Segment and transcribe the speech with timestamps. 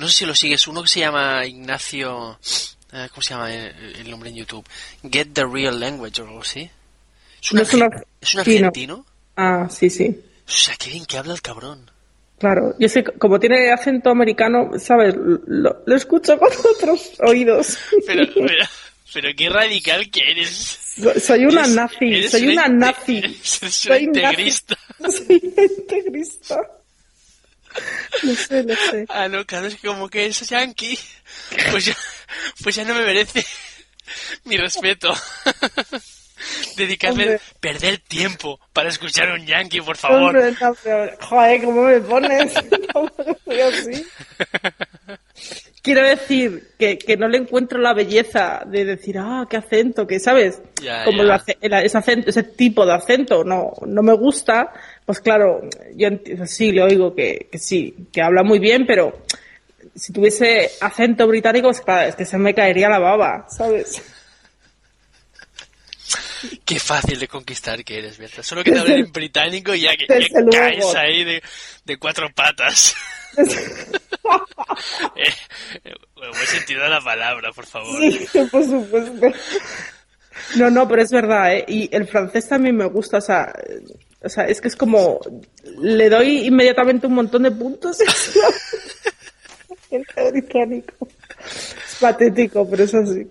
[0.00, 2.38] no sé si lo sigues, uno que se llama Ignacio,
[2.92, 4.66] eh, ¿cómo se llama el, el nombre en YouTube?
[5.08, 6.68] Get the Real Language o algo así.
[7.42, 7.68] Es un, No es
[8.20, 9.06] es un argentino.
[9.36, 10.08] Ah, sí, sí.
[10.46, 11.90] O sea, qué bien que habla el cabrón.
[12.38, 12.74] Claro.
[12.78, 15.14] Yo sé, como tiene acento americano, ¿sabes?
[15.16, 17.78] Lo, lo escucho con otros oídos.
[18.06, 18.64] Pero, pero,
[19.14, 20.78] pero qué radical que eres.
[21.22, 23.18] Soy una Eres- nazi, eres soy una nazi.
[23.24, 24.18] eres una Soy nazi.
[24.18, 24.76] integrista.
[24.98, 25.68] Soy una integrista.
[25.68, 25.69] Lo
[28.56, 29.06] sé, lo sé.
[29.08, 30.98] Ah, no, claro, es que como que es yankee.
[31.70, 31.96] Pues ya,
[32.62, 33.44] pues ya no me merece
[34.44, 35.14] mi respeto.
[36.76, 37.40] Dedicarle, Hombre.
[37.60, 40.34] perder tiempo para escuchar a un yankee, por favor.
[40.34, 42.54] Hombre, no, pero, joder, ¿cómo me pones?
[45.92, 50.20] Quiero decir que, que no le encuentro la belleza de decir, ah, qué acento, que
[50.20, 51.42] sabes, Ya, como ya.
[51.60, 54.72] el ese, acento, ese tipo de acento no, no me gusta,
[55.04, 59.24] pues claro, yo enti- sí le oigo que, que sí, que habla muy bien, pero
[59.96, 64.00] si tuviese acento británico, pues claro, es que se me caería la baba, ¿sabes?
[66.64, 68.44] Qué fácil de conquistar que eres, Berta.
[68.44, 71.42] Solo que te hablen en británico y ya que ya caes ahí de,
[71.84, 72.94] de cuatro patas.
[75.16, 75.32] Eh,
[76.40, 78.00] buen sentido de la palabra, por favor.
[78.00, 79.26] Sí, por supuesto.
[80.56, 81.64] No, no, pero es verdad, ¿eh?
[81.68, 83.52] Y el francés también me gusta, o sea,
[84.22, 85.20] o sea, es que es como,
[85.80, 87.98] le doy inmediatamente un montón de puntos.
[89.90, 91.08] El británico.
[91.46, 93.26] Es patético, pero es así.